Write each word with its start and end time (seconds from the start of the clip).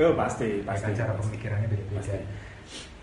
Oh, 0.00 0.12
pasti, 0.14 0.60
Ya 0.60 0.66
pasti. 0.66 0.90
cara 0.94 1.12
pemikirannya 1.14 1.68
beda-beda. 1.70 2.16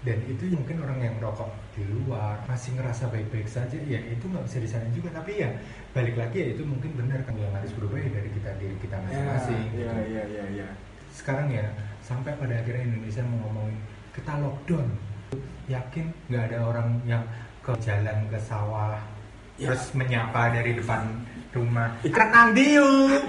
Dan 0.02 0.18
itu 0.26 0.50
mungkin 0.58 0.82
orang 0.82 0.98
yang 0.98 1.16
rokok 1.22 1.54
di 1.78 1.86
luar 1.86 2.42
masih 2.50 2.74
ngerasa 2.74 3.14
baik-baik 3.14 3.46
saja, 3.46 3.78
ya 3.86 4.02
itu 4.02 4.26
nggak 4.26 4.50
bisa 4.50 4.58
disalahin 4.58 4.94
juga. 4.98 5.14
Tapi 5.14 5.46
ya 5.46 5.50
balik 5.94 6.18
lagi 6.18 6.38
ya 6.42 6.48
itu 6.58 6.66
mungkin 6.66 6.98
benar 6.98 7.22
kan 7.22 7.38
yang 7.38 7.54
harus 7.54 7.70
berubah 7.78 8.02
ya 8.02 8.10
dari 8.10 8.30
kita 8.34 8.50
diri 8.58 8.76
kita 8.82 8.98
masing-masing. 8.98 9.62
Iya, 9.78 9.92
gitu. 9.94 10.02
iya, 10.10 10.24
iya, 10.26 10.44
iya. 10.58 10.68
Sekarang 11.14 11.54
ya 11.54 11.70
sampai 12.02 12.34
pada 12.34 12.58
akhirnya 12.58 12.82
Indonesia 12.82 13.22
mau 13.30 13.46
ngomongin 13.46 13.78
kita 14.12 14.34
lockdown, 14.42 14.88
yakin 15.70 16.06
nggak 16.34 16.44
ada 16.50 16.58
orang 16.66 16.88
yang 17.06 17.22
ke 17.62 17.72
jalan 17.78 18.18
ke 18.26 18.40
sawah 18.42 18.98
Ya. 19.62 19.70
terus 19.70 19.94
menyapa 19.94 20.50
dari 20.50 20.74
depan 20.74 21.06
rumah. 21.54 21.94
Anak 22.02 22.30
nandi 22.34 22.82
yuk. 22.82 23.22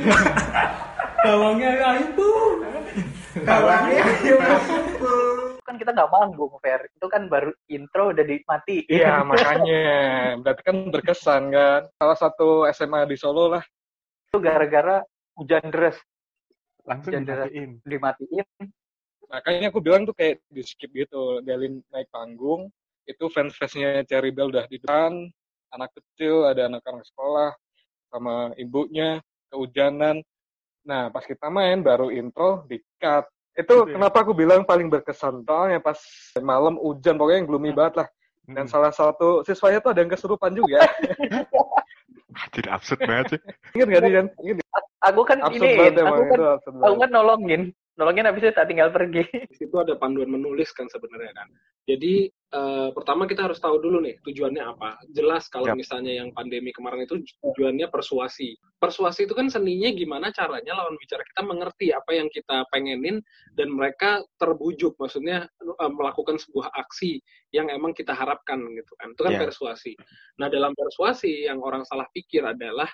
Bawangnya 1.22 1.70
ibu. 2.02 2.30
Kawannya 3.32 3.96
ayo 4.22 4.36
kan 5.64 5.80
kita 5.80 5.94
nggak 5.96 6.10
manggung 6.12 6.52
fair 6.60 6.84
itu 6.92 7.06
kan 7.08 7.32
baru 7.32 7.48
intro 7.72 8.12
udah 8.12 8.26
dimatiin 8.28 8.84
Iya 8.92 9.24
makanya, 9.24 10.36
berarti 10.44 10.62
kan 10.68 10.77
berkesan 10.92 11.42
kan. 11.48 11.88
Salah 11.96 12.18
satu 12.20 12.68
SMA 12.77 13.08
di 13.08 13.16
Solo 13.16 13.48
lah. 13.48 13.64
itu 14.28 14.36
gara-gara 14.40 15.04
hujan 15.36 15.64
deras 15.72 15.96
Langsung 16.84 17.12
Hujan 17.14 17.24
deras. 17.24 17.48
dimatiin. 17.48 17.80
dimatiin 17.88 18.46
Makanya 19.32 19.72
aku 19.72 19.80
bilang 19.80 20.04
tuh 20.04 20.12
kayak 20.12 20.44
di 20.52 20.60
skip 20.60 20.92
gitu. 20.92 21.41
Delin 21.41 21.80
naik 21.88 22.12
panggung, 22.12 22.69
itu 23.08 23.32
fans-fansnya 23.32 24.04
Cherry 24.04 24.28
Bell 24.28 24.52
udah 24.52 24.69
di 24.69 24.77
depan, 24.77 25.25
anak 25.72 25.88
kecil, 25.97 26.44
ada 26.44 26.69
anak-anak 26.69 27.00
sekolah, 27.08 27.56
sama 28.12 28.52
ibunya, 28.60 29.25
kehujanan. 29.48 30.20
Nah, 30.83 31.08
pas 31.14 31.22
kita 31.22 31.47
main, 31.47 31.78
baru 31.78 32.11
intro, 32.11 32.66
di-cut. 32.66 33.30
Itu 33.55 33.84
Gitu 33.84 33.91
ya? 33.92 33.94
kenapa 34.00 34.27
aku 34.27 34.33
bilang 34.34 34.66
paling 34.66 34.91
berkesan. 34.91 35.47
Soalnya 35.47 35.78
pas 35.78 35.98
malam 36.42 36.75
hujan, 36.80 37.14
pokoknya 37.14 37.38
yang 37.44 37.48
gloomy 37.48 37.70
banget 37.70 38.02
lah. 38.02 38.08
Dan 38.42 38.66
Hmm. 38.66 38.72
salah 38.75 38.91
satu 38.91 39.47
siswanya 39.47 39.78
tuh 39.78 39.94
ada 39.94 40.03
yang 40.03 40.10
kesurupan 40.10 40.50
juga. 40.50 40.83
Jadi 42.56 42.69
absurd 42.69 43.00
banget 43.06 43.36
sih. 43.36 43.41
Ingat 43.78 43.86
gak 43.92 44.03
sih, 44.03 44.12
Jan? 44.12 44.27
Ingat 44.42 44.66
aku 45.03 45.20
kan 45.27 45.38
Absurd 45.42 45.69
ini 45.69 45.78
banget 45.78 45.94
aku 46.03 46.22
kan 46.30 46.41
aku 46.83 46.94
kan 47.03 47.10
nolongin 47.10 47.62
nolongin 47.92 48.24
habis 48.24 48.48
itu 48.48 48.56
tak 48.56 48.72
tinggal 48.72 48.88
pergi 48.88 49.20
di 49.52 49.56
situ 49.56 49.74
ada 49.76 49.94
panduan 50.00 50.32
menulis 50.32 50.72
kan 50.72 50.88
sebenarnya 50.88 51.32
kan. 51.36 51.48
Jadi 51.82 52.30
eh, 52.30 52.88
pertama 52.94 53.26
kita 53.26 53.50
harus 53.50 53.58
tahu 53.58 53.82
dulu 53.82 54.00
nih 54.00 54.16
tujuannya 54.22 54.62
apa. 54.64 55.02
Jelas 55.12 55.50
kalau 55.50 55.74
Yap. 55.74 55.76
misalnya 55.82 56.12
yang 56.14 56.30
pandemi 56.32 56.70
kemarin 56.70 57.04
itu 57.04 57.20
tujuannya 57.42 57.90
persuasi. 57.90 58.54
Persuasi 58.78 59.26
itu 59.26 59.34
kan 59.34 59.50
seninya 59.50 59.90
gimana 59.92 60.30
caranya 60.30 60.78
lawan 60.78 60.94
bicara 60.96 61.26
kita 61.26 61.42
mengerti 61.42 61.90
apa 61.90 62.10
yang 62.14 62.30
kita 62.30 62.64
pengenin 62.70 63.18
dan 63.58 63.68
mereka 63.68 64.22
terbujuk 64.40 64.94
maksudnya 64.96 65.44
eh, 65.60 65.92
melakukan 65.92 66.38
sebuah 66.38 66.70
aksi 66.72 67.18
yang 67.52 67.68
emang 67.68 67.92
kita 67.92 68.14
harapkan 68.16 68.62
gitu 68.72 68.92
kan. 68.96 69.12
Itu 69.12 69.22
kan 69.26 69.32
Ya. 69.36 69.40
persuasi. 69.42 69.92
Nah, 70.40 70.48
dalam 70.48 70.72
persuasi 70.72 71.44
yang 71.50 71.60
orang 71.60 71.84
salah 71.84 72.06
pikir 72.14 72.46
adalah 72.46 72.88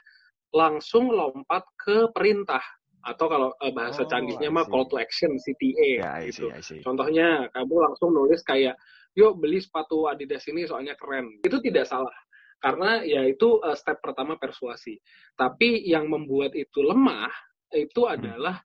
langsung 0.48 1.12
lompat 1.12 1.60
ke 1.76 2.08
perintah 2.10 2.62
atau 3.04 3.26
kalau 3.30 3.48
eh, 3.62 3.70
bahasa 3.72 4.02
Oh, 4.02 4.08
canggihnya 4.10 4.50
mah 4.50 4.66
call 4.66 4.86
to 4.90 4.98
action 4.98 5.34
CTA 5.38 5.90
Ya, 6.02 6.10
I 6.18 6.28
gitu. 6.30 6.48
see, 6.48 6.54
I 6.54 6.62
see. 6.62 6.80
Contohnya, 6.82 7.46
kamu 7.54 7.74
langsung 7.78 8.10
nulis 8.14 8.42
kayak, 8.42 8.74
yuk 9.14 9.38
beli 9.38 9.62
sepatu 9.62 10.10
Adidas 10.10 10.46
ini 10.50 10.66
soalnya 10.66 10.98
keren. 10.98 11.38
Itu 11.42 11.62
tidak 11.62 11.86
salah. 11.86 12.14
Karena 12.58 13.06
ya 13.06 13.22
itu 13.22 13.62
uh, 13.62 13.76
step 13.78 14.02
pertama 14.02 14.34
persuasi. 14.34 14.98
Tapi 15.38 15.86
yang 15.86 16.10
membuat 16.10 16.58
itu 16.58 16.82
lemah, 16.82 17.30
itu 17.70 18.02
Hmm. 18.08 18.16
adalah 18.18 18.56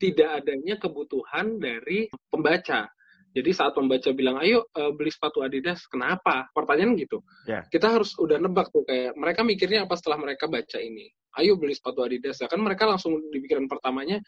tidak 0.00 0.42
adanya 0.42 0.74
kebutuhan 0.80 1.58
dari 1.60 2.08
pembaca. 2.30 2.88
Jadi 3.34 3.50
saat 3.50 3.74
pembaca 3.74 4.14
bilang, 4.14 4.38
ayo 4.38 4.70
uh, 4.78 4.94
beli 4.94 5.10
sepatu 5.10 5.42
Adidas, 5.42 5.90
kenapa? 5.90 6.46
Pertanyaan 6.54 6.94
gitu. 6.94 7.18
Ya. 7.50 7.66
Kita 7.66 7.90
harus 7.98 8.14
udah 8.14 8.38
nebak 8.38 8.70
tuh, 8.70 8.86
kayak 8.86 9.18
mereka 9.18 9.42
mikirnya 9.42 9.90
apa 9.90 9.98
setelah 9.98 10.22
mereka 10.22 10.46
baca 10.46 10.78
ini. 10.78 11.10
Ayo 11.34 11.58
beli 11.58 11.74
sepatu 11.74 12.06
Adidas. 12.06 12.38
Ya 12.38 12.46
kan 12.46 12.62
mereka 12.62 12.86
langsung 12.86 13.18
di 13.34 13.42
pikiran 13.42 13.66
pertamanya, 13.66 14.22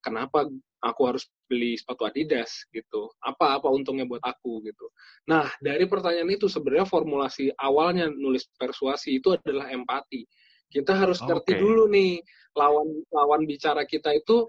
kenapa 0.00 0.48
aku 0.80 1.02
harus 1.04 1.28
beli 1.44 1.76
sepatu 1.76 2.08
Adidas 2.08 2.64
gitu. 2.72 3.12
Apa 3.20 3.60
apa 3.60 3.68
untungnya 3.68 4.08
buat 4.08 4.24
aku 4.24 4.64
gitu. 4.64 4.88
Nah, 5.28 5.44
dari 5.60 5.84
pertanyaan 5.84 6.32
itu 6.32 6.48
sebenarnya 6.48 6.88
formulasi 6.88 7.52
awalnya 7.52 8.08
nulis 8.08 8.48
persuasi 8.56 9.20
itu 9.20 9.36
adalah 9.36 9.68
empati. 9.68 10.24
Kita 10.68 10.96
harus 10.96 11.20
ngerti 11.20 11.52
Oke. 11.56 11.60
dulu 11.60 11.84
nih 11.88 12.20
lawan 12.56 12.88
lawan 13.12 13.42
bicara 13.48 13.84
kita 13.84 14.12
itu 14.16 14.48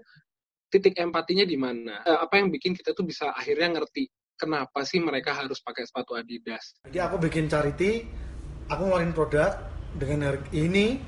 titik 0.70 0.94
empatinya 0.96 1.44
di 1.44 1.58
mana. 1.58 2.00
Eh, 2.06 2.18
apa 2.22 2.38
yang 2.38 2.48
bikin 2.48 2.72
kita 2.72 2.94
tuh 2.94 3.02
bisa 3.02 3.34
akhirnya 3.34 3.76
ngerti 3.76 4.06
kenapa 4.38 4.86
sih 4.86 5.02
mereka 5.02 5.36
harus 5.36 5.60
pakai 5.60 5.84
sepatu 5.84 6.16
Adidas. 6.16 6.78
Jadi 6.88 6.98
aku 7.02 7.20
bikin 7.20 7.50
charity, 7.50 8.06
aku 8.70 8.88
ngeluarin 8.88 9.12
produk 9.12 9.52
dengan 9.98 10.32
harga 10.32 10.48
ini 10.54 11.02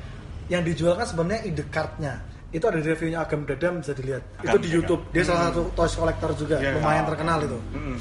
yang 0.51 0.67
dijual 0.67 0.99
kan 0.99 1.07
sebenarnya 1.09 1.47
ide 1.49 1.65
cardnya. 1.71 2.21
Itu 2.53 2.69
ada 2.69 2.77
di 2.77 2.85
reviewnya 2.85 3.25
Agam 3.25 3.49
Dadam 3.49 3.81
bisa 3.81 3.97
dilihat. 3.97 4.21
itu 4.45 4.59
di 4.61 4.69
Dadam. 4.69 4.77
YouTube. 4.85 5.03
Dia 5.17 5.25
salah 5.25 5.49
satu 5.49 5.73
toys 5.73 5.95
collector 5.97 6.31
juga, 6.37 6.61
Iya. 6.61 6.77
lumayan 6.77 7.09
terkenal 7.09 7.39
itu. 7.41 7.59
Mm. 7.73 7.97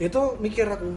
Itu 0.00 0.20
mikir 0.40 0.64
aku 0.64 0.88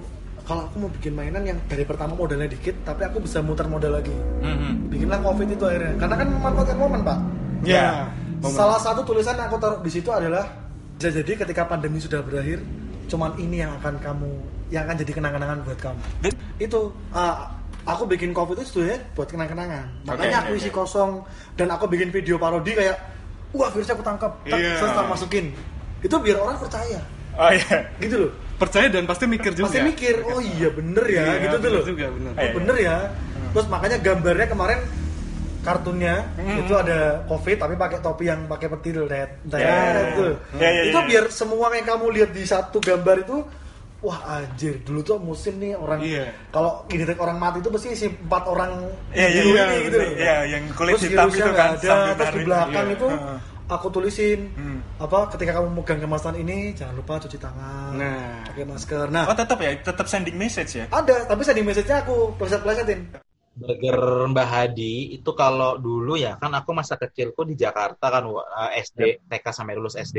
kalau 0.48 0.64
aku 0.72 0.76
mau 0.80 0.92
bikin 0.96 1.12
mainan 1.12 1.44
yang 1.44 1.60
dari 1.68 1.84
pertama 1.84 2.16
modalnya 2.16 2.48
dikit, 2.48 2.72
tapi 2.88 3.04
aku 3.04 3.20
bisa 3.20 3.44
muter 3.44 3.68
modal 3.68 4.00
lagi. 4.00 4.16
Mhm. 4.40 4.88
Bikinlah 4.96 5.20
covid 5.20 5.48
itu 5.52 5.64
akhirnya. 5.68 5.94
Karena 6.00 6.16
kan 6.16 6.28
memanfaatkan 6.32 6.78
momen 6.80 7.02
pak. 7.04 7.20
Ya. 7.68 8.08
Nah, 8.38 8.50
Salah 8.50 8.78
satu 8.78 9.02
tulisan 9.02 9.34
yang 9.34 9.50
aku 9.50 9.58
taruh 9.58 9.80
di 9.82 9.90
situ 9.90 10.10
adalah 10.10 10.46
bisa 10.96 11.10
jadi 11.10 11.32
ketika 11.38 11.66
pandemi 11.66 11.98
sudah 11.98 12.22
berakhir, 12.22 12.62
cuman 13.08 13.34
ini 13.38 13.62
yang 13.62 13.74
akan 13.78 13.98
kamu 13.98 14.30
yang 14.68 14.84
akan 14.84 14.96
jadi 14.98 15.12
kenang-kenangan 15.14 15.58
buat 15.64 15.80
kamu. 15.80 16.02
Dan- 16.22 16.38
Itu 16.58 16.80
ah, 17.12 17.50
aku 17.84 18.04
bikin 18.06 18.34
covid 18.34 18.58
itu 18.58 18.66
sebenarnya 18.68 19.00
buat 19.14 19.28
kenang-kenangan. 19.28 19.86
Makanya 20.06 20.38
Oke, 20.38 20.46
aku 20.46 20.52
isi 20.58 20.70
kosong 20.70 21.22
dan 21.54 21.68
aku 21.70 21.86
bikin 21.88 22.10
video 22.10 22.38
parodi 22.38 22.74
kayak 22.74 22.98
wah 23.54 23.70
virusnya 23.70 23.96
aku 23.96 24.06
tangkap, 24.06 24.32
Iya. 24.44 24.78
terus 24.78 24.92
masukin. 25.08 25.54
Itu 26.02 26.18
biar 26.20 26.38
orang 26.38 26.58
percaya. 26.58 27.00
Oh 27.38 27.50
iya. 27.50 27.78
Gitu 27.98 28.16
loh. 28.18 28.32
Percaya 28.58 28.90
dan 28.90 29.06
pasti 29.06 29.26
mikir 29.26 29.54
juga. 29.54 29.70
Pasti 29.70 29.82
mikir, 29.82 30.26
oh 30.26 30.42
iya 30.42 30.70
bener 30.70 31.06
ya, 31.06 31.22
Iya, 31.22 31.34
gitu 31.46 31.56
tuh 31.62 31.70
loh. 31.70 31.84
juga, 31.86 32.06
bener. 32.10 32.32
Oh 32.34 32.42
Iya, 32.42 32.52
bener 32.58 32.76
ya. 32.78 32.96
Terus 33.54 33.68
makanya 33.70 33.98
gambarnya 34.02 34.48
kemarin 34.50 34.80
kartunnya 35.68 36.16
Hmm. 36.34 36.64
itu 36.64 36.74
ada 36.74 37.00
covid 37.28 37.60
tapi 37.60 37.76
pakai 37.76 38.00
topi 38.00 38.24
yang 38.26 38.48
pakai 38.48 38.68
Iya, 38.72 39.04
Red, 39.04 39.30
iya, 39.52 39.76
gitu. 40.08 40.24
iya, 40.56 40.70
iya, 40.72 40.82
itu 40.88 40.96
iya. 40.96 41.04
biar 41.06 41.26
semua 41.28 41.68
yang 41.70 41.84
kamu 41.86 42.06
lihat 42.16 42.32
di 42.32 42.44
satu 42.44 42.80
gambar 42.80 43.28
itu 43.28 43.44
wah 43.98 44.20
anjir 44.32 44.80
dulu 44.80 45.02
tuh 45.02 45.18
musim 45.18 45.58
nih 45.58 45.74
orang 45.74 46.00
Iya. 46.00 46.32
kalau 46.48 46.88
identik 46.88 47.18
orang 47.18 47.36
mati 47.36 47.60
itu 47.60 47.68
pasti 47.68 47.88
si 47.92 48.08
empat 48.08 48.44
orang 48.46 48.72
iya, 49.12 49.28
dulu 49.34 49.52
iya, 49.52 49.64
ini 49.66 49.78
gitu 49.84 49.98
loh. 49.98 50.12
Iya, 50.16 50.36
yang 50.48 50.64
kulit 50.72 50.94
Terus 50.96 51.04
hitam 51.10 51.28
itu 51.28 51.52
kan, 51.52 51.70
ada 51.76 51.96
terus 52.14 52.32
di 52.32 52.40
belakang 52.46 52.86
Iya, 52.88 52.96
itu 52.96 53.08
aku 53.68 53.88
tulisin 53.92 54.40
Hmm. 54.56 54.80
apa 54.96 55.28
ketika 55.36 55.60
kamu 55.60 55.68
megang 55.76 56.00
kemasan 56.00 56.40
ini 56.40 56.72
jangan 56.72 56.96
lupa 56.96 57.20
cuci 57.20 57.36
tangan 57.36 57.92
Nah. 57.92 58.48
pakai 58.48 58.64
masker 58.64 59.06
nah 59.12 59.28
Oh 59.28 59.36
tetap 59.36 59.60
ya, 59.60 59.76
tetap 59.76 60.08
sending 60.08 60.40
message 60.40 60.72
ya. 60.78 60.86
ada 60.88 61.28
tapi 61.28 61.44
sending 61.44 61.68
message-nya 61.68 62.00
aku 62.00 62.32
pleset-plesetin 62.40 63.27
Burger 63.60 64.00
Mbah 64.32 64.50
Hadi 64.54 64.94
itu 65.18 65.32
kalau 65.42 65.72
dulu 65.86 66.14
ya 66.26 66.32
kan 66.42 66.52
aku 66.60 66.72
masa 66.80 66.96
kecilku 67.02 67.42
di 67.50 67.56
Jakarta 67.64 68.06
kan 68.16 68.24
eh, 68.62 68.70
SD 68.86 69.00
TK 69.30 69.46
sampai 69.58 69.74
lulus 69.78 69.96
SD. 70.08 70.18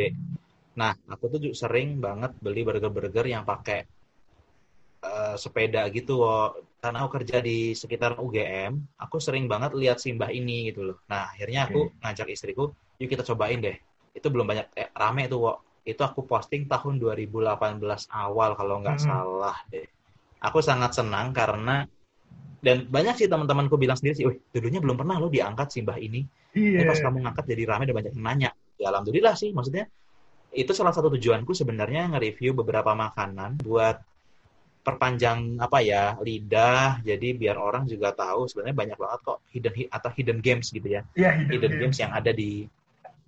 Nah 0.81 0.93
aku 1.12 1.25
tuh 1.32 1.38
juga 1.44 1.57
sering 1.62 1.89
banget 2.07 2.30
beli 2.45 2.60
burger-burger 2.66 3.27
yang 3.34 3.45
pakai 3.51 3.78
eh, 5.09 5.34
sepeda 5.42 5.80
gitu. 5.97 6.12
Wo. 6.22 6.34
Karena 6.83 6.98
aku 7.03 7.10
kerja 7.18 7.36
di 7.42 7.74
sekitar 7.74 8.10
UGM, 8.22 8.72
aku 9.03 9.16
sering 9.18 9.45
banget 9.53 9.71
lihat 9.80 9.98
simbah 10.04 10.30
ini 10.30 10.71
gitu 10.71 10.80
loh. 10.89 10.97
Nah 11.10 11.21
akhirnya 11.34 11.60
aku 11.68 11.80
ngajak 12.03 12.28
istriku, 12.34 12.65
yuk 13.01 13.09
kita 13.12 13.22
cobain 13.27 13.59
deh. 13.66 13.77
Itu 14.15 14.27
belum 14.33 14.47
banyak 14.51 14.66
eh, 14.78 14.89
rame 14.95 15.22
tuh. 15.33 15.41
Wo. 15.45 15.53
Itu 15.91 16.03
aku 16.09 16.21
posting 16.30 16.62
tahun 16.72 16.95
2018 17.03 18.03
awal 18.12 18.51
kalau 18.59 18.74
nggak 18.83 18.98
Mhm. 18.98 19.07
salah 19.09 19.57
deh. 19.72 19.86
Aku 20.47 20.59
sangat 20.62 20.92
senang 20.98 21.34
karena 21.34 21.83
dan 22.59 22.87
banyak 22.91 23.15
sih 23.21 23.28
teman-temanku 23.31 23.78
bilang 23.78 23.95
sendiri 23.95 24.15
sih, 24.19 24.27
wih 24.27 24.39
dulunya 24.51 24.83
belum 24.83 24.97
pernah 24.99 25.16
lo 25.22 25.31
diangkat 25.31 25.69
simbah 25.71 25.99
ini. 25.99 26.27
Ini 26.55 26.83
Iya. 26.83 26.89
pas 26.91 26.99
kamu 26.99 27.16
ngangkat 27.22 27.45
jadi 27.47 27.63
rame 27.71 27.84
dan 27.87 27.95
banyak 27.95 28.13
yang 28.19 28.25
nanya. 28.25 28.51
Ya 28.78 28.87
alhamdulillah 28.91 29.34
sih, 29.39 29.51
maksudnya 29.55 29.87
itu 30.55 30.72
salah 30.75 30.91
satu 30.97 31.13
tujuanku 31.15 31.53
sebenarnya 31.55 32.09
nge-review 32.16 32.57
beberapa 32.57 32.97
makanan 32.97 33.60
buat 33.63 34.01
perpanjang 34.81 35.60
apa 35.60 35.84
ya 35.84 36.16
lidah 36.16 37.05
jadi 37.05 37.37
biar 37.37 37.60
orang 37.60 37.84
juga 37.84 38.09
tahu 38.16 38.49
sebenarnya 38.49 38.72
banyak 38.72 38.97
banget 38.97 39.21
kok 39.21 39.39
hidden 39.53 39.75
hi- 39.77 39.91
atau 39.93 40.09
hidden 40.16 40.39
games 40.41 40.72
gitu 40.72 40.89
ya 40.89 41.05
Iya, 41.13 41.45
hidden 41.53 41.77
games 41.77 41.99
yang 42.01 42.09
ada 42.16 42.33
di 42.33 42.65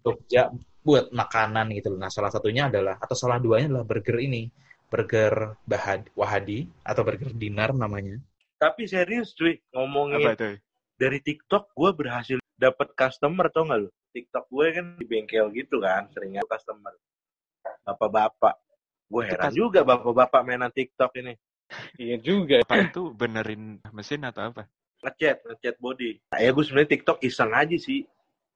Jogja 0.00 0.48
buat 0.80 1.12
makanan 1.12 1.76
gitu 1.76 1.92
loh. 1.92 2.00
Nah, 2.00 2.08
salah 2.08 2.32
satunya 2.32 2.72
adalah 2.72 2.96
atau 2.96 3.12
salah 3.12 3.36
duanya 3.36 3.68
adalah 3.68 3.84
burger 3.84 4.16
ini. 4.16 4.48
Burger 4.88 5.54
Bahad 5.68 6.08
Wahadi 6.16 6.64
atau 6.80 7.04
burger 7.04 7.30
Dinar 7.36 7.76
namanya. 7.76 8.16
Tapi 8.60 8.84
serius 8.84 9.32
cuy, 9.32 9.56
ngomongin 9.72 10.20
Apa 10.20 10.36
itu? 10.36 10.48
dari 11.00 11.16
TikTok 11.24 11.72
gue 11.72 11.90
berhasil 11.96 12.36
dapat 12.60 12.92
customer 12.92 13.48
tau 13.48 13.64
gak 13.64 13.88
lu? 13.88 13.88
TikTok 14.12 14.44
gue 14.52 14.66
kan 14.76 14.86
di 15.00 15.06
bengkel 15.08 15.48
gitu 15.56 15.80
kan, 15.80 16.12
seringnya 16.12 16.44
customer. 16.44 16.92
Bapak-bapak. 17.88 18.60
Gue 19.08 19.22
heran 19.24 19.50
juga 19.56 19.80
bapak-bapak 19.80 20.44
mainan 20.44 20.68
TikTok 20.68 21.08
ini. 21.24 21.34
Iya 21.96 22.20
juga. 22.20 22.60
Apa 22.66 22.84
itu 22.84 23.16
benerin 23.16 23.80
mesin 23.96 24.28
atau 24.28 24.52
apa? 24.52 24.68
Ngechat, 25.00 25.40
ngechat 25.48 25.76
body. 25.80 26.20
Nah, 26.28 26.38
ya 26.44 26.52
gue 26.52 26.64
sebenarnya 26.66 26.90
TikTok 27.00 27.18
iseng 27.24 27.56
aja 27.56 27.76
sih. 27.80 28.04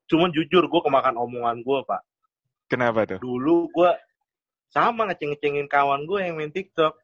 Cuman 0.05 0.29
jujur 0.37 0.69
gue 0.69 0.81
kemakan 0.85 1.17
omongan 1.17 1.65
gue, 1.65 1.81
Pak. 1.89 2.03
Kenapa 2.69 3.09
tuh? 3.09 3.19
Dulu 3.25 3.73
gue 3.73 3.91
sama 4.69 5.09
ngeceng-ngecengin 5.09 5.71
kawan 5.71 6.05
gue 6.05 6.19
yang 6.21 6.37
main 6.37 6.53
TikTok. 6.53 6.99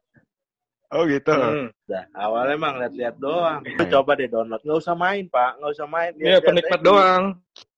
Oh 0.91 1.07
gitu. 1.07 1.31
Hmm. 1.31 1.71
Dah, 1.87 2.03
awalnya 2.11 2.59
emang 2.59 2.75
lihat-lihat 2.83 3.15
doang. 3.15 3.63
Itu 3.63 3.83
Iya. 3.87 3.91
coba 3.95 4.11
deh 4.19 4.27
download. 4.27 4.61
Nggak 4.67 4.79
usah 4.83 4.95
main, 4.95 5.23
Pak. 5.31 5.51
Nggak 5.63 5.71
usah 5.79 5.87
main. 5.87 6.11
Iya, 6.19 6.37
penikmat 6.43 6.81
doang. 6.83 7.23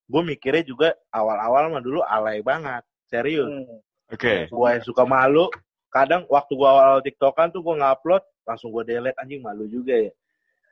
Gue 0.09 0.21
mikirnya 0.25 0.65
juga 0.65 0.87
awal-awal 1.13 1.69
mah 1.69 1.83
dulu 1.85 2.01
alay 2.01 2.41
banget. 2.41 2.81
Serius. 3.05 3.45
Hmm. 3.45 3.79
Oke. 4.09 4.49
Gue 4.49 4.67
yang 4.73 4.83
suka 4.83 5.05
malu. 5.05 5.45
Kadang 5.93 6.25
waktu 6.25 6.57
gue 6.57 6.65
awal 6.65 7.05
TikTokan 7.05 7.53
tuh 7.53 7.61
gue 7.61 7.75
ngupload, 7.77 8.23
langsung 8.49 8.73
gue 8.73 8.81
delete 8.81 9.17
anjing 9.21 9.45
malu 9.45 9.69
juga 9.69 9.93
ya. 9.93 10.11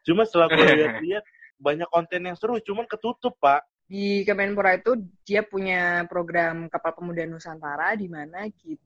Cuma 0.01 0.25
setelah 0.25 0.49
gue 0.49 0.65
lihat-lihat 0.65 1.23
banyak 1.61 1.89
konten 1.93 2.25
yang 2.25 2.33
seru, 2.33 2.57
cuman 2.57 2.89
ketutup 2.89 3.37
pak. 3.37 3.61
Di 3.85 4.25
Kemenpora 4.25 4.81
itu 4.81 4.97
dia 5.21 5.45
punya 5.45 6.09
program 6.09 6.65
Kapal 6.73 6.97
Pemuda 6.97 7.21
Nusantara 7.29 7.93
di 7.93 8.09
mana 8.09 8.49
kita 8.49 8.81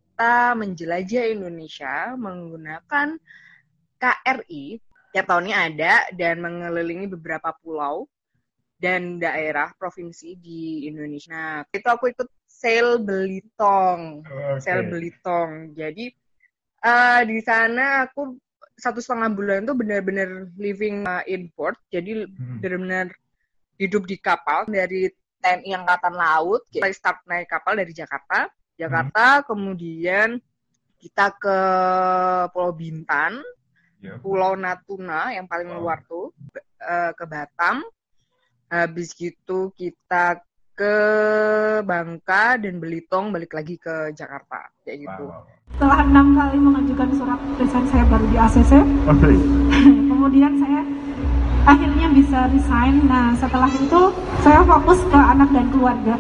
menjelajah 0.56 1.36
Indonesia 1.36 2.16
menggunakan 2.16 3.20
KRI. 4.00 4.80
Tiap 5.16 5.26
tahunnya 5.32 5.56
ada 5.72 5.94
dan 6.12 6.44
mengelilingi 6.44 7.08
beberapa 7.08 7.56
pulau 7.64 8.08
dan 8.76 9.16
daerah 9.16 9.72
provinsi 9.80 10.36
di 10.36 10.92
Indonesia. 10.92 11.64
Nah, 11.64 11.64
itu 11.72 11.88
aku 11.88 12.12
ikut 12.12 12.28
Sail 12.44 13.00
Belitong. 13.00 14.28
Oke. 14.28 14.60
Sel 14.60 14.84
Belitong. 14.92 15.72
Jadi 15.72 16.12
eh, 16.84 17.22
di 17.24 17.40
sana 17.40 18.04
aku 18.04 18.36
satu 18.76 19.00
setengah 19.00 19.32
bulan 19.32 19.64
tuh 19.64 19.76
benar-benar 19.76 20.52
living 20.60 21.08
uh, 21.08 21.24
in 21.26 21.48
port. 21.56 21.80
Jadi 21.88 22.28
Hmm. 22.28 22.60
benar-benar 22.60 23.08
hidup 23.80 24.04
di 24.04 24.20
kapal 24.20 24.68
dari 24.68 25.08
TNI 25.40 25.72
Angkatan 25.80 26.16
Laut. 26.16 26.68
Kita 26.68 26.92
start 26.92 27.24
naik 27.28 27.48
kapal 27.48 27.80
dari 27.80 27.96
Jakarta. 27.96 28.52
Jakarta, 28.76 29.42
kemudian 29.44 30.40
kita 31.00 31.32
ke 31.36 31.58
Pulau 32.52 32.72
Bintan, 32.72 33.40
Ya. 34.04 34.22
Pulau 34.22 34.54
Natuna 34.54 35.34
yang 35.34 35.50
paling 35.50 35.66
Wow. 35.74 35.82
luar 35.82 35.98
tuh, 36.06 36.30
eh, 36.78 37.10
ke 37.18 37.26
Batam. 37.26 37.82
Habis 38.70 39.18
gitu 39.18 39.74
kita 39.74 40.46
ke 40.76 40.96
Bangka 41.82 42.60
dan 42.60 42.78
Belitung 42.78 43.32
balik 43.32 43.56
lagi 43.56 43.80
ke 43.80 44.12
Jakarta 44.14 44.70
kayak 44.84 45.10
gitu. 45.10 45.26
Wow. 45.26 45.48
Setelah 45.74 46.00
enam 46.06 46.38
kali 46.38 46.58
mengajukan 46.62 47.10
surat 47.18 47.40
resign 47.58 47.86
saya 47.90 48.06
baru 48.06 48.26
di 48.30 48.38
ACC, 48.38 48.72
kemudian 50.12 50.54
saya 50.62 50.82
akhirnya 51.66 52.08
bisa 52.14 52.40
resign. 52.52 52.94
Nah 53.10 53.34
setelah 53.40 53.72
itu 53.74 54.02
saya 54.46 54.62
fokus 54.62 55.00
ke 55.10 55.18
anak 55.18 55.50
dan 55.50 55.66
keluarga. 55.74 56.16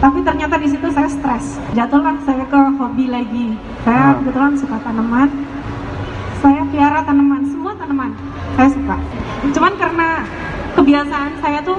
Tapi 0.00 0.24
ternyata 0.24 0.56
di 0.56 0.68
situ 0.72 0.88
saya 0.96 1.12
stres. 1.12 1.60
Jatuhlah 1.76 2.16
saya 2.24 2.48
ke 2.48 2.60
hobi 2.80 3.12
lagi. 3.12 3.52
Saya 3.84 4.16
kebetulan 4.16 4.56
suka 4.56 4.80
tanaman. 4.80 5.28
Saya 6.40 6.64
piara 6.72 7.04
tanaman, 7.04 7.44
semua 7.52 7.76
tanaman 7.76 8.16
saya 8.56 8.68
suka. 8.72 8.96
Cuman 9.52 9.72
karena 9.76 10.24
kebiasaan 10.72 11.32
saya 11.44 11.60
tuh 11.60 11.76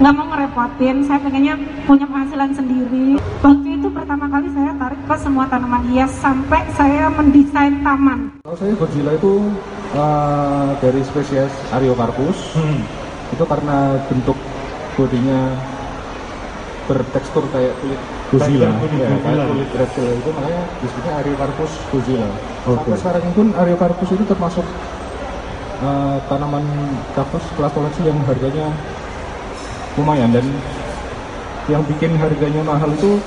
nggak 0.00 0.12
mau 0.16 0.28
ngerepotin, 0.32 1.04
saya 1.04 1.20
pengennya 1.20 1.60
punya 1.84 2.08
penghasilan 2.08 2.56
sendiri. 2.56 3.20
Waktu 3.44 3.68
itu 3.80 3.88
pertama 3.92 4.32
kali 4.32 4.48
saya 4.56 4.72
tarik 4.80 5.00
ke 5.04 5.16
semua 5.20 5.44
tanaman 5.52 5.84
hias 5.92 6.12
sampai 6.16 6.64
saya 6.72 7.12
mendesain 7.12 7.84
taman. 7.84 8.32
Kalau 8.48 8.56
saya 8.56 8.72
Godzilla 8.80 9.12
itu 9.12 9.32
eh, 9.92 10.68
dari 10.80 11.00
spesies 11.04 11.52
Ariocarpus. 11.68 12.56
Itu 13.26 13.44
karena 13.44 14.00
bentuk 14.08 14.38
bodinya 14.96 15.52
bertekstur 16.86 17.44
kayak 17.50 17.74
kulit 17.82 18.00
Godzilla. 18.30 18.70
ya, 18.70 19.16
kayak 19.22 19.46
kulit 19.50 19.70
reptil 19.74 20.06
itu 20.06 20.30
makanya 20.34 20.62
disebutnya 20.82 21.12
Ariocarpus 21.22 21.72
Godzilla. 21.90 22.28
Sampai 22.66 22.98
sekarang 22.98 23.24
pun 23.34 23.46
Ariocarpus 23.54 24.08
itu 24.14 24.24
termasuk 24.26 24.66
eh, 25.82 26.16
tanaman 26.30 26.64
kaktus 27.12 27.44
kelas 27.58 27.72
koleksi 27.74 28.00
yang 28.06 28.18
harganya 28.24 28.66
lumayan 29.98 30.30
dan 30.30 30.46
yang 31.66 31.82
bikin 31.82 32.14
harganya 32.22 32.62
mahal 32.62 32.90
itu 32.94 33.18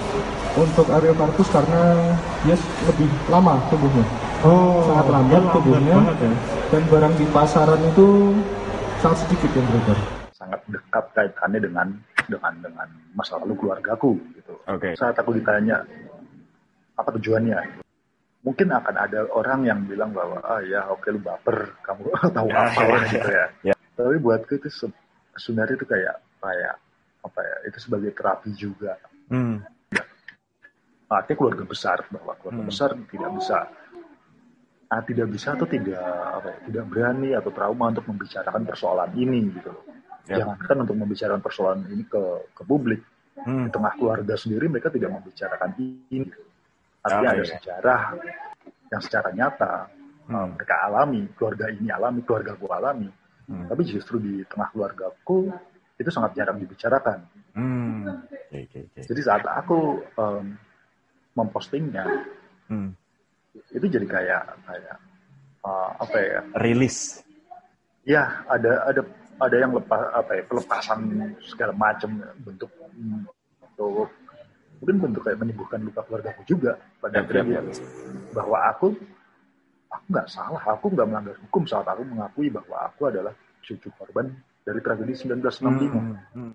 untuk 0.55 0.87
Ariocarpus 0.87 1.47
karena 1.51 2.15
dia 2.47 2.55
lebih 2.87 3.09
lama 3.27 3.59
tumbuhnya. 3.67 4.05
Oh, 4.47 4.87
sangat 4.87 5.07
lambat 5.11 5.43
tumbuhnya 5.51 5.95
banget 5.99 6.17
ya. 6.23 6.31
dan 6.71 6.81
barang 6.87 7.13
di 7.19 7.25
pasaran 7.35 7.81
itu 7.83 8.07
sangat 9.03 9.27
sedikit 9.27 9.51
yang 9.55 9.67
beredar. 9.67 9.99
sangat 10.39 10.59
dekat 10.71 11.05
kaitannya 11.11 11.59
dengan 11.59 11.87
dengan 12.29 12.53
dengan 12.61 12.87
masa 13.11 13.35
lalu 13.41 13.57
keluargaku 13.57 14.15
gitu. 14.37 14.53
Oke. 14.69 14.93
Saat 14.93 15.17
aku 15.17 15.33
ditanya 15.33 15.81
apa 16.93 17.09
tujuannya, 17.17 17.57
gitu. 17.57 17.81
mungkin 18.45 18.67
akan 18.69 18.95
ada 18.95 19.25
orang 19.33 19.65
yang 19.65 19.79
bilang 19.83 20.13
bahwa 20.13 20.39
ah 20.43 20.61
ya 20.61 20.85
oke 20.87 21.09
lu 21.09 21.19
baper, 21.19 21.73
kamu 21.81 22.01
tahu 22.37 22.47
apa 22.53 22.81
lah 22.85 23.03
gitu 23.09 23.29
ya. 23.29 23.45
Ya. 23.65 23.75
Tapi 23.97 24.15
buatku 24.21 24.55
itu 24.55 24.69
se- 24.69 24.95
sebenarnya 25.35 25.75
itu 25.75 25.87
kayak 25.89 26.15
kayak 26.39 26.75
apa 27.25 27.39
ya? 27.41 27.55
Itu 27.67 27.77
sebagai 27.81 28.11
terapi 28.15 28.53
juga. 28.53 28.95
Hmm. 29.27 29.59
Artinya 31.09 31.37
keluarga 31.41 31.65
besar 31.65 31.97
bahwa 32.13 32.37
keluarga 32.37 32.61
Hmm. 32.61 32.69
besar 32.69 32.89
tidak 33.09 33.31
bisa 33.33 33.57
ah, 34.89 35.01
tidak 35.05 35.27
bisa 35.29 35.53
atau 35.53 35.69
tidak 35.69 36.01
apa 36.01 36.47
ya, 36.49 36.57
tidak 36.65 36.85
berani 36.89 37.29
atau 37.37 37.53
trauma 37.53 37.93
untuk 37.93 38.05
membicarakan 38.09 38.65
persoalan 38.65 39.13
ini 39.13 39.53
gitu 39.53 39.69
loh. 39.69 39.85
Ya. 40.29 40.45
Jangankan 40.45 40.85
untuk 40.85 40.95
membicarakan 41.01 41.41
persoalan 41.41 41.89
ini 41.89 42.05
ke 42.05 42.53
ke 42.53 42.61
publik, 42.61 43.01
Hmm. 43.39 43.65
di 43.65 43.69
tengah 43.73 43.93
keluarga 43.97 44.35
sendiri 44.37 44.69
mereka 44.69 44.93
tidak 44.93 45.09
membicarakan 45.15 45.73
ini. 45.79 46.27
Artinya 47.01 47.29
Oke. 47.31 47.37
ada 47.39 47.45
sejarah 47.47 48.01
yang 48.93 49.01
secara 49.01 49.29
nyata 49.33 49.73
Hmm. 50.29 50.53
mereka 50.53 50.75
alami, 50.85 51.25
keluarga 51.33 51.65
ini 51.73 51.89
alami, 51.89 52.21
keluarga 52.21 52.53
gua 52.53 52.77
alami. 52.77 53.09
Hmm. 53.49 53.65
Tapi 53.65 53.81
justru 53.89 54.21
di 54.21 54.45
tengah 54.45 54.69
keluargaku 54.69 55.49
itu 55.97 56.09
sangat 56.13 56.37
jarang 56.37 56.61
dibicarakan. 56.61 57.25
Hmm. 57.57 58.05
Oke, 58.29 58.69
oke, 58.69 58.77
oke. 58.93 58.99
Jadi 59.09 59.21
saat 59.25 59.41
aku 59.49 60.05
um, 60.21 60.53
mempostingnya, 61.33 62.05
Hmm. 62.69 62.93
itu 63.73 63.85
jadi 63.89 64.05
kayak 64.05 64.43
kayak 64.69 64.97
uh, 65.65 65.89
apa 65.97 66.17
ya? 66.21 66.39
Rilis. 66.61 67.25
Ya 68.05 68.45
ada 68.45 68.85
ada 68.85 69.01
ada 69.39 69.55
yang 69.55 69.71
lepas 69.71 70.01
apa 70.11 70.31
ya 70.35 70.43
pelepasan 70.45 70.99
segala 71.47 71.73
macam 71.73 72.19
bentuk 72.43 72.69
bentuk 72.75 74.11
mungkin 74.79 74.95
bentuk 74.99 75.21
kayak 75.27 75.39
menyembuhkan 75.39 75.79
luka 75.83 76.03
keluargaku 76.07 76.41
juga 76.47 76.79
pada 77.03 77.23
akhirnya 77.23 77.59
yap, 77.59 77.67
gitu. 77.67 77.83
bahwa 78.35 78.57
aku 78.67 78.87
aku 79.91 80.05
nggak 80.11 80.27
salah 80.27 80.63
aku 80.63 80.85
nggak 80.91 81.07
melanggar 81.07 81.35
hukum 81.47 81.63
saat 81.67 81.87
aku 81.87 82.03
mengakui 82.07 82.47
bahwa 82.51 82.75
aku 82.87 83.11
adalah 83.11 83.33
cucu 83.63 83.91
korban 83.95 84.31
dari 84.63 84.79
tragedi 84.83 85.13
1965 85.15 85.59
Hmm. 85.65 86.15
Hmm. 86.35 86.53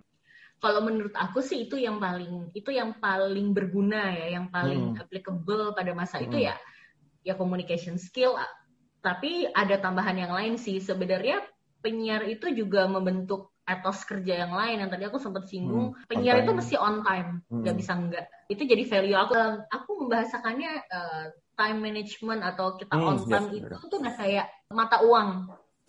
Kalau 0.62 0.80
menurut 0.80 1.12
aku 1.12 1.44
sih 1.44 1.68
itu 1.68 1.76
yang 1.76 2.00
paling 2.00 2.48
itu 2.56 2.72
yang 2.72 2.96
paling 2.96 3.52
berguna 3.52 4.16
ya, 4.16 4.40
yang 4.40 4.48
paling 4.48 4.96
Hmm. 4.96 5.02
applicable 5.02 5.76
pada 5.76 5.92
masa 5.92 6.22
itu 6.24 6.40
Hmm. 6.40 6.48
ya 6.48 6.56
ya 7.20 7.34
communication 7.36 8.00
skill. 8.00 8.32
Tapi 9.04 9.44
ada 9.52 9.76
tambahan 9.76 10.16
yang 10.16 10.32
lain 10.32 10.56
sih. 10.56 10.80
Sebenarnya 10.80 11.44
penyiar 11.84 12.24
itu 12.24 12.48
juga 12.56 12.88
membentuk 12.88 13.52
etos 13.64 14.04
kerja 14.08 14.44
yang 14.48 14.56
lain 14.56 14.80
yang 14.80 14.90
tadi 14.92 15.04
aku 15.04 15.20
sempat 15.20 15.44
singgung. 15.48 15.92
Hmm, 15.92 16.08
penyiar 16.08 16.40
itu 16.40 16.52
mesti 16.56 16.80
on 16.80 17.04
time, 17.04 17.44
nggak 17.52 17.74
Hmm. 17.76 17.80
bisa 17.84 17.92
enggak. 17.92 18.24
Itu 18.48 18.64
jadi 18.64 18.82
value 18.88 19.16
aku. 19.16 19.32
Aku 19.68 19.90
membahasakannya 20.04 20.72
uh, 20.88 21.24
time 21.56 21.78
management 21.80 22.40
atau 22.40 22.80
kita 22.80 22.96
Hmm, 22.96 23.08
on 23.08 23.16
yes, 23.20 23.28
time 23.28 23.48
itu 23.52 23.68
benar. 23.68 23.88
tuh 23.88 23.98
udah 24.00 24.14
kayak 24.16 24.46
mata 24.72 24.96
uang. 25.04 25.28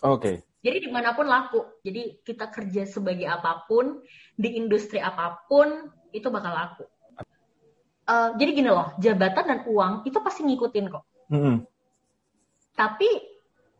Oke. 0.04 0.44
Jadi 0.60 0.78
di 0.88 0.90
mana 0.92 1.16
pun 1.16 1.28
laku. 1.28 1.64
Jadi 1.84 2.20
kita 2.24 2.52
kerja 2.52 2.84
sebagai 2.88 3.28
apa 3.28 3.64
pun 3.68 4.04
di 4.36 4.60
industri 4.60 5.00
apa 5.00 5.44
pun 5.48 5.88
itu 6.12 6.28
bakal 6.32 6.52
laku. 6.52 6.84
Eh, 8.06 8.30
jadi 8.38 8.50
gini 8.54 8.70
loh, 8.70 8.94
jabatan 9.02 9.46
dan 9.50 9.60
uang 9.66 10.06
itu 10.06 10.18
pasti 10.22 10.46
ngikutin 10.46 10.86
kok. 10.94 11.04
Hmm. 11.34 11.66
Tapi 12.78 13.10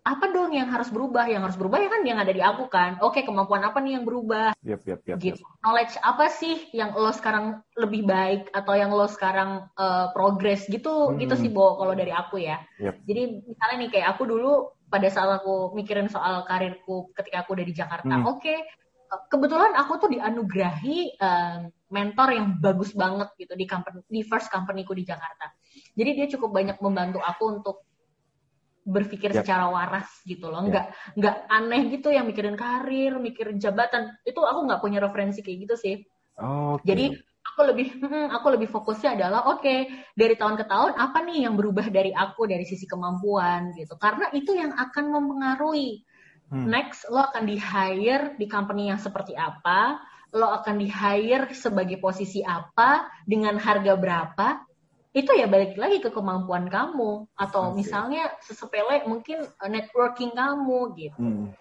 apa 0.06 0.30
dong 0.30 0.54
yang 0.54 0.70
harus 0.70 0.94
berubah? 0.94 1.26
Yang 1.26 1.42
harus 1.50 1.58
berubah 1.58 1.82
ya 1.82 1.90
kan 1.90 2.02
yang 2.06 2.22
ada 2.22 2.30
di 2.30 2.38
aku 2.38 2.70
kan. 2.70 3.02
Oke 3.02 3.26
kemampuan 3.26 3.66
apa 3.66 3.82
nih 3.82 3.98
yang 3.98 4.06
berubah? 4.06 4.54
Yap, 4.62 4.86
yap, 4.86 5.02
yap. 5.02 5.18
gitu. 5.18 5.42
Knowledge 5.66 5.98
apa 6.06 6.30
sih 6.30 6.70
yang 6.78 6.94
lo 6.94 7.10
sekarang 7.10 7.66
lebih 7.74 8.06
baik 8.06 8.54
atau 8.54 8.78
yang 8.78 8.94
lo 8.94 9.10
sekarang 9.10 9.66
eh, 9.74 10.08
progress 10.14 10.70
gitu 10.70 11.10
Hmm. 11.10 11.18
gitu 11.18 11.34
sih 11.34 11.50
Bo 11.50 11.82
kalau 11.82 11.98
dari 11.98 12.14
aku 12.14 12.38
ya. 12.38 12.62
Yap. 12.78 13.02
Jadi 13.02 13.50
misalnya 13.50 13.76
nih 13.82 13.90
kayak 13.98 14.08
aku 14.14 14.24
dulu 14.30 14.52
pada 14.86 15.10
saat 15.10 15.42
aku 15.42 15.74
mikirin 15.74 16.06
soal 16.06 16.46
karirku 16.46 17.10
ketika 17.18 17.42
aku 17.42 17.58
udah 17.58 17.66
di 17.66 17.74
Jakarta, 17.74 18.14
Hmm. 18.22 18.30
oke 18.30 18.46
eh, 18.46 19.22
kebetulan 19.34 19.74
aku 19.74 20.06
tuh 20.06 20.10
dianugerahi 20.14 20.98
eh, 21.18 21.58
mentor 21.90 22.30
yang 22.30 22.62
bagus 22.62 22.94
banget 22.94 23.34
gitu 23.42 23.58
di 23.58 23.66
company 23.66 24.06
di 24.06 24.22
first 24.22 24.54
companyku 24.54 24.94
di 24.94 25.02
Jakarta. 25.02 25.50
Jadi 25.98 26.10
dia 26.14 26.28
cukup 26.30 26.54
banyak 26.54 26.78
membantu 26.78 27.26
aku 27.26 27.58
untuk 27.58 27.82
berpikir 28.86 29.34
Yap. 29.34 29.42
secara 29.44 29.66
waras 29.74 30.08
gitu 30.24 30.54
loh, 30.54 30.62
Yap. 30.64 30.70
nggak 30.70 30.86
nggak 31.18 31.36
aneh 31.50 31.82
gitu 31.90 32.14
yang 32.14 32.30
mikirin 32.30 32.56
karir, 32.56 33.18
mikirin 33.18 33.58
jabatan. 33.58 34.14
Itu 34.22 34.46
aku 34.46 34.70
nggak 34.70 34.82
punya 34.82 35.02
referensi 35.02 35.42
kayak 35.42 35.58
gitu 35.66 35.76
sih. 35.76 35.96
Oke. 36.38 36.86
Jadi 36.86 37.18
aku 37.46 37.62
lebih 37.66 37.88
hmm, 38.00 38.30
aku 38.30 38.48
lebih 38.54 38.70
fokusnya 38.70 39.18
adalah 39.18 39.50
oke 39.58 39.76
dari 40.14 40.36
tahun 40.38 40.56
ke 40.62 40.66
tahun 40.70 40.92
apa 40.98 41.18
nih 41.26 41.50
yang 41.50 41.58
berubah 41.58 41.90
dari 41.90 42.14
aku 42.14 42.46
dari 42.46 42.64
sisi 42.64 42.86
kemampuan 42.86 43.74
gitu. 43.74 43.98
Karena 43.98 44.30
itu 44.32 44.54
yang 44.54 44.72
akan 44.78 45.06
mempengaruhi 45.10 46.06
Hmm. 46.46 46.70
next 46.70 47.10
lo 47.10 47.26
akan 47.26 47.50
di 47.50 47.58
hire 47.58 48.38
di 48.38 48.46
company 48.46 48.94
yang 48.94 49.02
seperti 49.02 49.34
apa, 49.34 49.98
lo 50.38 50.54
akan 50.62 50.78
di 50.78 50.86
hire 50.86 51.50
sebagai 51.58 51.98
posisi 51.98 52.46
apa 52.46 53.10
dengan 53.26 53.58
harga 53.58 53.98
berapa. 53.98 54.48
Itu 55.16 55.32
ya 55.32 55.48
balik 55.48 55.80
lagi 55.80 56.04
ke 56.04 56.12
kemampuan 56.12 56.68
kamu 56.68 57.24
atau 57.40 57.72
misalnya 57.72 58.36
sesepele 58.44 59.08
mungkin 59.08 59.48
uh, 59.48 59.70
networking 59.72 60.36
kamu 60.36 60.92
gitu. 61.00 61.24
Hmm. 61.24 61.56